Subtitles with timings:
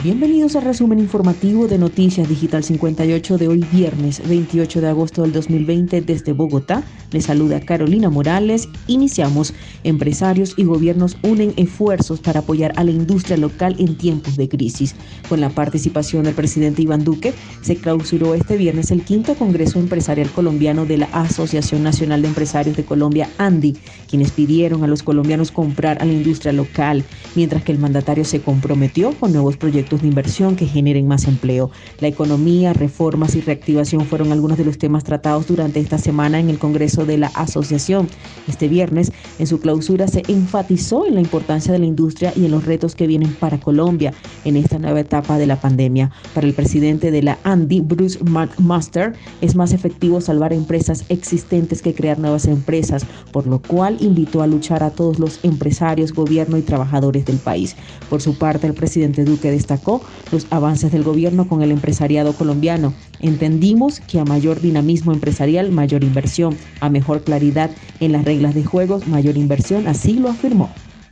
[0.00, 5.32] Bienvenidos al resumen informativo de Noticias Digital 58 de hoy viernes 28 de agosto del
[5.32, 6.84] 2020 desde Bogotá.
[7.10, 8.68] Les saluda Carolina Morales.
[8.86, 9.54] Iniciamos.
[9.82, 14.94] Empresarios y gobiernos unen esfuerzos para apoyar a la industria local en tiempos de crisis.
[15.28, 17.32] Con la participación del presidente Iván Duque,
[17.62, 22.76] se clausuró este viernes el quinto Congreso Empresarial Colombiano de la Asociación Nacional de Empresarios
[22.76, 23.76] de Colombia, ANDI,
[24.08, 27.04] quienes pidieron a los colombianos comprar a la industria local,
[27.34, 31.70] mientras que el mandatario se comprometió con nuevos proyectos de inversión que generen más empleo.
[32.00, 36.50] La economía, reformas y reactivación fueron algunos de los temas tratados durante esta semana en
[36.50, 38.08] el Congreso de la Asociación.
[38.46, 42.50] Este viernes, en su clausura, se enfatizó en la importancia de la industria y en
[42.50, 44.12] los retos que vienen para Colombia
[44.44, 46.10] en esta nueva etapa de la pandemia.
[46.34, 51.94] Para el presidente de la ANDI, Bruce McMaster, es más efectivo salvar empresas existentes que
[51.94, 56.62] crear nuevas empresas, por lo cual invitó a luchar a todos los empresarios, gobierno y
[56.62, 57.76] trabajadores del país.
[58.08, 60.00] Por su parte, el presidente Duque destacó
[60.32, 62.92] los avances del gobierno con el empresariado colombiano.
[63.20, 68.64] Entendimos que a mayor dinamismo empresarial, mayor inversión, a mejor claridad en las reglas de
[68.64, 70.70] juegos, mayor inversión, así lo afirmó.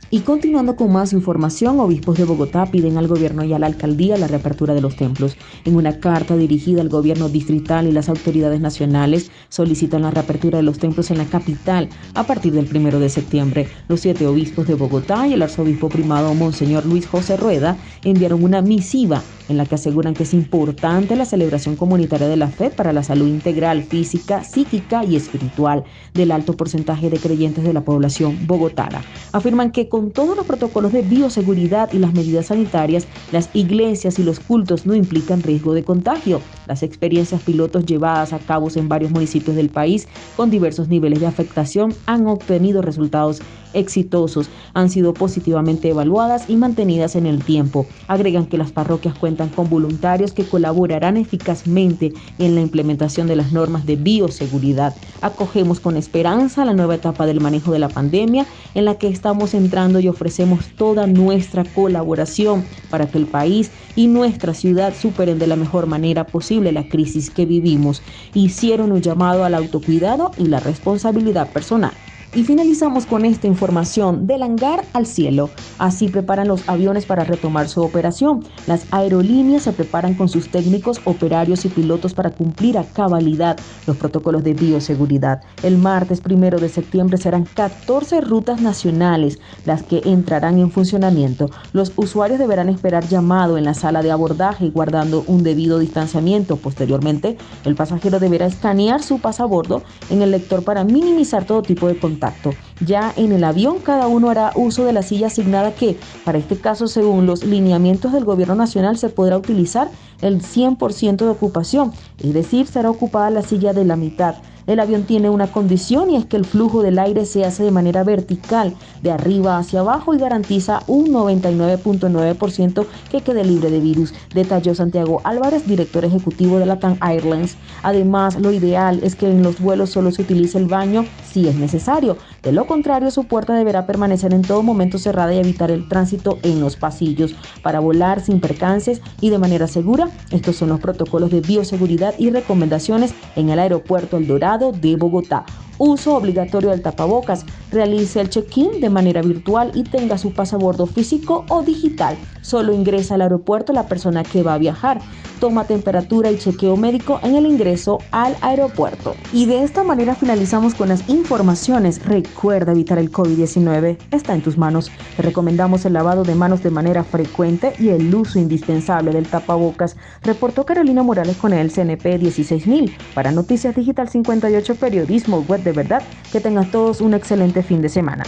[0.09, 4.15] Y continuando con más información, obispos de Bogotá piden al gobierno y a la alcaldía
[4.15, 5.35] la reapertura de los templos.
[5.65, 10.63] En una carta dirigida al gobierno distrital y las autoridades nacionales, solicitan la reapertura de
[10.63, 13.67] los templos en la capital a partir del primero de septiembre.
[13.89, 18.61] Los siete obispos de Bogotá y el arzobispo primado Monseñor Luis José Rueda enviaron una
[18.61, 22.93] misiva en la que aseguran que es importante la celebración comunitaria de la fe para
[22.93, 28.45] la salud integral, física, psíquica y espiritual del alto porcentaje de creyentes de la población
[28.45, 29.03] bogotana.
[29.31, 34.23] Afirman que con todos los protocolos de bioseguridad y las medidas sanitarias, las iglesias y
[34.23, 36.39] los cultos no implican riesgo de contagio.
[36.67, 41.25] Las experiencias pilotos llevadas a cabo en varios municipios del país con diversos niveles de
[41.25, 43.41] afectación han obtenido resultados
[43.73, 47.85] exitosos, han sido positivamente evaluadas y mantenidas en el tiempo.
[48.07, 53.51] Agregan que las parroquias cuentan con voluntarios que colaborarán eficazmente en la implementación de las
[53.51, 54.95] normas de bioseguridad.
[55.21, 58.45] Acogemos con esperanza la nueva etapa del manejo de la pandemia
[58.75, 64.07] en la que estamos entrando y ofrecemos toda nuestra colaboración para que el país y
[64.07, 68.01] nuestra ciudad superen de la mejor manera posible la crisis que vivimos.
[68.33, 71.93] Hicieron un llamado al autocuidado y la responsabilidad personal.
[72.37, 75.49] Y finalizamos con esta información del hangar al cielo.
[75.79, 78.45] Así preparan los aviones para retomar su operación.
[78.67, 83.97] Las aerolíneas se preparan con sus técnicos, operarios y pilotos para cumplir a cabalidad los
[83.97, 85.41] protocolos de bioseguridad.
[85.63, 91.49] El martes primero de septiembre serán 14 rutas nacionales las que entrarán en funcionamiento.
[91.73, 96.57] Los usuarios deberán esperar llamado en la sala de abordaje guardando un debido distanciamiento.
[96.57, 99.81] Posteriormente, el pasajero deberá escanear su pasabordo
[100.11, 102.53] en el lector para minimizar todo tipo de contacto impacto
[102.85, 106.57] ya en el avión cada uno hará uso de la silla asignada que, para este
[106.57, 109.89] caso, según los lineamientos del gobierno nacional, se podrá utilizar
[110.21, 114.35] el 100% de ocupación, es decir, será ocupada la silla de la mitad.
[114.67, 117.71] El avión tiene una condición y es que el flujo del aire se hace de
[117.71, 124.13] manera vertical, de arriba hacia abajo y garantiza un 99.9% que quede libre de virus,
[124.35, 127.55] detalló Santiago Álvarez, director ejecutivo de Latam Airlines.
[127.81, 131.55] Además, lo ideal es que en los vuelos solo se utilice el baño si es
[131.55, 132.17] necesario.
[132.43, 136.37] De lo contrario, su puerta deberá permanecer en todo momento cerrada y evitar el tránsito
[136.43, 140.09] en los pasillos para volar sin percances y de manera segura.
[140.31, 145.45] Estos son los protocolos de bioseguridad y recomendaciones en el aeropuerto El Dorado de Bogotá.
[145.79, 147.45] Uso obligatorio del tapabocas.
[147.71, 152.17] Realice el check-in de manera virtual y tenga su pasabordo físico o digital.
[152.41, 154.99] Solo ingresa al aeropuerto la persona que va a viajar
[155.39, 159.15] toma temperatura y chequeo médico en el ingreso al aeropuerto.
[159.31, 162.05] Y de esta manera finalizamos con las informaciones.
[162.05, 164.91] Recuerda evitar el COVID-19, está en tus manos.
[165.15, 169.95] Te recomendamos el lavado de manos de manera frecuente y el uso indispensable del tapabocas.
[170.23, 176.03] Reportó Carolina Morales con el CNP 16000 para Noticias Digital 58 Periodismo Web de Verdad.
[176.31, 178.23] Que tengan todos un excelente fin de semana.